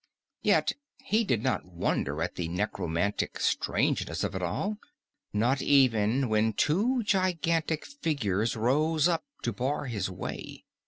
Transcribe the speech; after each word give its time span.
Yet 0.41 0.71
he 1.03 1.23
did 1.23 1.43
not 1.43 1.63
wonder 1.63 2.23
at 2.23 2.33
the 2.33 2.47
necromantic 2.47 3.39
strangeness 3.39 4.23
of 4.23 4.33
it 4.33 4.41
all, 4.41 4.79
not 5.31 5.61
even 5.61 6.27
when 6.27 6.53
two 6.53 7.03
gigantic 7.03 7.85
figures 7.85 8.55
rose 8.55 9.07
up 9.07 9.25
to 9.43 9.53
bar 9.53 9.85
his 9.85 10.09
way. 10.09 10.63